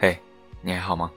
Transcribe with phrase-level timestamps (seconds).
[0.00, 0.16] 嘿，
[0.62, 1.10] 你还好吗？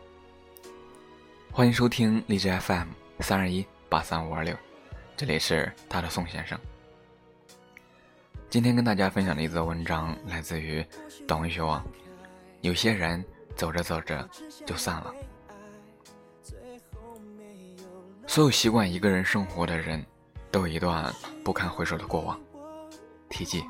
[1.51, 2.88] 欢迎收听荔枝 FM
[3.19, 4.58] 三二一八三五二六，
[5.15, 6.59] 这里是他的宋先生。
[8.49, 10.83] 今天跟大家分享的一则文章来自于
[11.27, 11.86] 短文学网。
[12.61, 13.23] 有些人
[13.55, 14.27] 走着走着
[14.65, 15.13] 就散了。
[18.25, 20.04] 所有习惯一个人生活的人，
[20.50, 21.13] 都有一段
[21.45, 22.41] 不堪回首的过往。
[23.29, 23.63] 题记：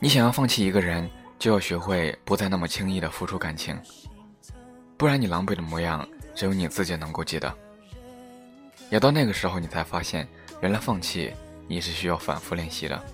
[0.00, 1.08] 你想要放弃一个人。
[1.38, 3.78] 就要学会不再那么轻易的付出感情，
[4.96, 7.52] 不然你狼狈的模样只有你自己能够记得。
[8.90, 10.26] 也到那个时候，你才发现，
[10.60, 11.32] 原来放弃
[11.66, 13.04] 你是需要反复练习的。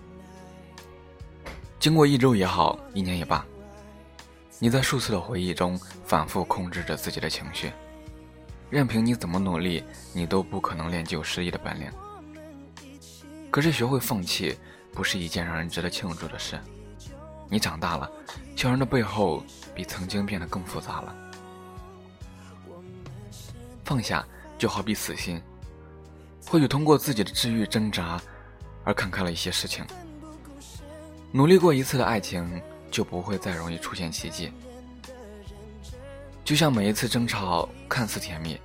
[1.81, 3.45] 经过一周也好，一年也罢，
[4.59, 7.73] 你在数次的回忆中反复控制着自己的情绪，
[8.70, 9.83] 任凭你怎么努力，
[10.15, 11.91] 你都不可能练就失忆的本领。
[13.51, 14.57] 可是，学会放弃
[14.93, 16.59] 不是一件让人值得庆祝的事。
[17.52, 18.11] 你长大了，
[18.56, 21.14] 笑容的背后比曾经变得更复杂了。
[23.84, 25.39] 放下就好比死心，
[26.47, 28.19] 或许通过自己的治愈挣扎
[28.84, 29.84] 而看开了一些事情。
[31.31, 32.59] 努力过一次的爱情
[32.91, 34.50] 就不会再容易出现奇迹。
[36.42, 38.59] 就像每一次争吵看似甜蜜，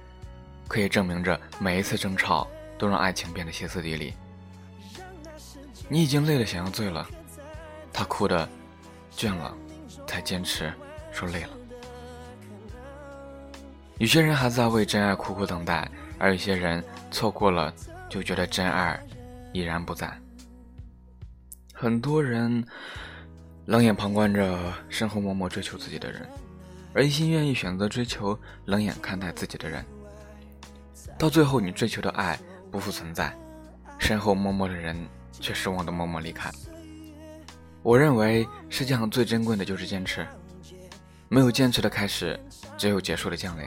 [0.66, 4.14] 可以证明着每一次争吵都让爱情变得歇斯底里。
[5.90, 7.06] 你已经累得想要醉了，
[7.92, 8.48] 他哭的。
[9.18, 9.52] 倦了，
[10.06, 10.72] 才坚持，
[11.12, 11.50] 说累了。
[13.98, 17.74] 有些人还在为真爱苦苦等待，而有些人错过了，
[18.08, 19.04] 就觉得真爱
[19.52, 20.16] 已然不在。
[21.74, 22.64] 很多人
[23.66, 26.30] 冷眼旁观着身后默默追求自己的人，
[26.94, 29.84] 而一心愿意选择追求、冷眼看待自己的人，
[31.18, 33.36] 到最后你追求的爱不复存在，
[33.98, 34.96] 身后默默的人
[35.32, 36.52] 却失望的默默离开。
[37.84, 40.28] 我认为世界上最珍贵的就是坚持，
[41.30, 42.38] 没有坚持的开始，
[42.78, 43.66] 只有结束的降临。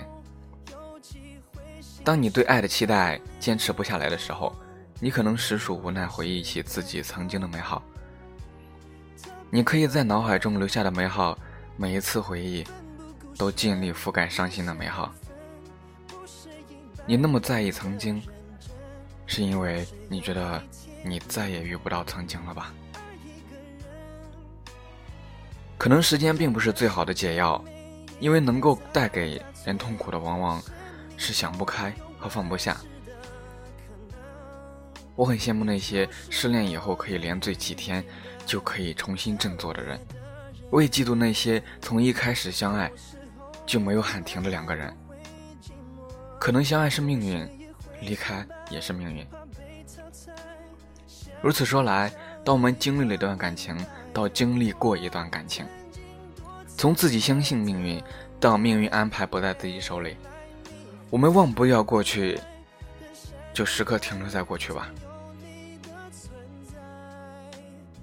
[2.04, 4.54] 当你对爱的期待坚持不下来的时候，
[4.98, 7.82] 你可能实属无奈，回忆起自己曾经的美好。
[9.50, 11.38] 你可以在脑海中留下的美好，
[11.76, 12.64] 每一次回忆，
[13.36, 15.12] 都尽力覆盖伤心的美好。
[17.06, 18.22] 你那么在意曾经，
[19.26, 20.62] 是因为你觉得
[21.04, 22.72] 你再也遇不到曾经了吧？
[25.80, 27.64] 可能时间并不是最好的解药，
[28.18, 30.62] 因为能够带给人痛苦的往往
[31.16, 32.76] 是想不开和放不下。
[35.16, 38.04] 我很羡慕那些失恋以后可以连醉几天
[38.44, 39.98] 就可以重新振作的人，
[40.68, 42.92] 我也嫉妒那些从一开始相爱
[43.64, 44.94] 就没有喊停的两个人。
[46.38, 47.70] 可能相爱是命运，
[48.02, 49.26] 离开也是命运。
[51.40, 52.12] 如此说来，
[52.44, 53.74] 当我们经历了一段感情，
[54.12, 55.64] 到经历过一段感情，
[56.76, 58.02] 从自己相信命运
[58.38, 60.16] 到命运安排不在自己手里，
[61.10, 62.38] 我们忘不掉过去，
[63.52, 64.88] 就时刻停留在过去吧。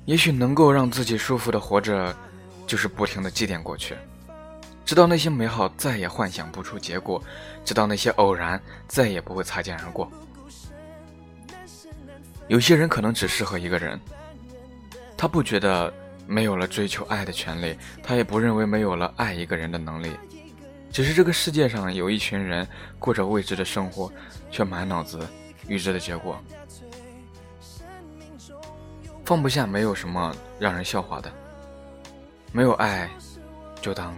[0.05, 2.15] 也许能够让自己舒服的活着，
[2.65, 3.95] 就是不停的祭奠过去，
[4.85, 7.21] 直到那些美好再也幻想不出结果，
[7.65, 10.09] 直到那些偶然再也不会擦肩而过。
[12.47, 13.99] 有些人可能只适合一个人。
[15.17, 15.91] 他不觉得
[16.27, 20.11] 没有了追求爱的权利，他也不认为没有了爱一个人的能力，
[20.91, 22.67] 只是这个世界上有一群人
[22.99, 24.11] 过着未知的生活，
[24.51, 25.27] 却满脑子
[25.67, 26.39] 预知的结果。
[29.25, 31.29] 放不下没有什么让人笑话的，
[32.53, 33.09] 没有爱，
[33.81, 34.15] 就当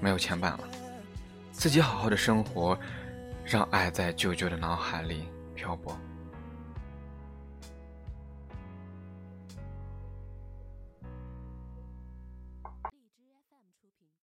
[0.00, 0.60] 没有牵绊了，
[1.52, 2.78] 自己好好的生活，
[3.44, 5.24] 让爱在舅舅的脑海里
[5.54, 5.96] 漂泊。